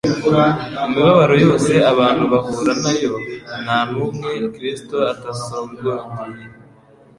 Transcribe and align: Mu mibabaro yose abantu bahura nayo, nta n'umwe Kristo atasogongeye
Mu 0.79 0.85
mibabaro 0.93 1.35
yose 1.45 1.71
abantu 1.91 2.23
bahura 2.31 2.73
nayo, 2.83 3.13
nta 3.63 3.77
n'umwe 3.89 4.31
Kristo 4.53 4.95
atasogongeye 5.13 6.45